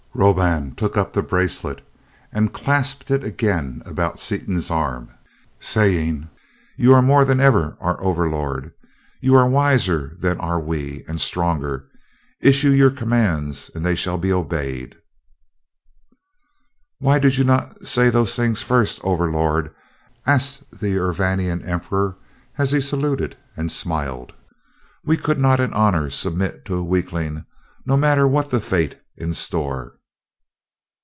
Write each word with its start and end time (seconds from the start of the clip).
Roban 0.13 0.75
took 0.75 0.97
up 0.97 1.13
the 1.13 1.23
bracelet 1.23 1.87
and 2.33 2.51
clasped 2.51 3.09
it 3.11 3.23
again 3.23 3.81
about 3.85 4.19
Seaton's 4.19 4.69
arm, 4.69 5.09
saying, 5.61 6.29
"You 6.75 6.93
are 6.93 7.01
more 7.01 7.23
than 7.23 7.39
ever 7.39 7.77
our 7.79 7.99
Overlord. 8.03 8.73
You 9.21 9.35
are 9.37 9.47
wiser 9.47 10.17
than 10.19 10.37
are 10.41 10.59
we, 10.59 11.05
and 11.07 11.19
stronger. 11.21 11.85
Issue 12.41 12.71
your 12.71 12.91
commands 12.91 13.71
and 13.73 13.85
they 13.85 13.95
shall 13.95 14.17
be 14.17 14.33
obeyed." 14.33 14.97
"Why 16.99 17.17
did 17.17 17.43
not 17.47 17.77
you 17.79 17.85
say 17.85 18.09
those 18.09 18.35
things 18.35 18.61
first, 18.61 18.99
Overlord?" 19.05 19.73
asked 20.25 20.69
the 20.77 20.97
Urvanian 20.97 21.65
emperor, 21.65 22.17
as 22.57 22.73
he 22.73 22.81
saluted 22.81 23.37
and 23.55 23.71
smiled. 23.71 24.33
"We 25.05 25.15
could 25.15 25.39
not 25.39 25.61
in 25.61 25.71
honor 25.73 26.09
submit 26.09 26.65
to 26.65 26.75
a 26.75 26.83
weakling, 26.83 27.45
no 27.85 27.95
matter 27.95 28.27
what 28.27 28.49
the 28.49 28.59
fate 28.59 28.99
in 29.15 29.31
store. 29.33 29.93